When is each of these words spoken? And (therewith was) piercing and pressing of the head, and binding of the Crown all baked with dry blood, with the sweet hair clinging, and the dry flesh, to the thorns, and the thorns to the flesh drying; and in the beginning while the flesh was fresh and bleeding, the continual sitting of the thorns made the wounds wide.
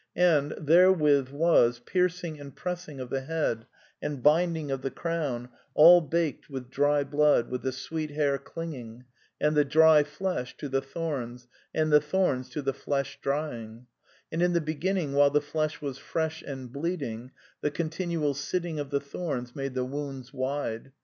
And 0.15 0.55
(therewith 0.57 1.29
was) 1.29 1.77
piercing 1.77 2.39
and 2.39 2.55
pressing 2.55 2.99
of 2.99 3.11
the 3.11 3.21
head, 3.21 3.67
and 4.01 4.23
binding 4.23 4.71
of 4.71 4.81
the 4.81 4.89
Crown 4.89 5.49
all 5.75 6.01
baked 6.01 6.49
with 6.49 6.71
dry 6.71 7.03
blood, 7.03 7.51
with 7.51 7.61
the 7.61 7.71
sweet 7.71 8.09
hair 8.09 8.39
clinging, 8.39 9.05
and 9.39 9.55
the 9.55 9.63
dry 9.63 10.03
flesh, 10.03 10.57
to 10.57 10.67
the 10.69 10.81
thorns, 10.81 11.47
and 11.71 11.93
the 11.93 12.01
thorns 12.01 12.49
to 12.49 12.63
the 12.63 12.73
flesh 12.73 13.19
drying; 13.21 13.85
and 14.31 14.41
in 14.41 14.53
the 14.53 14.59
beginning 14.59 15.13
while 15.13 15.29
the 15.29 15.39
flesh 15.39 15.81
was 15.83 15.99
fresh 15.99 16.41
and 16.41 16.73
bleeding, 16.73 17.29
the 17.61 17.69
continual 17.69 18.33
sitting 18.33 18.79
of 18.79 18.89
the 18.89 18.99
thorns 18.99 19.55
made 19.55 19.75
the 19.75 19.85
wounds 19.85 20.33
wide. 20.33 20.91